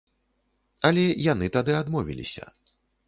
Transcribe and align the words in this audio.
Але 0.89 1.03
яны 1.33 1.49
тады 1.59 1.77
адмовіліся. 1.81 2.51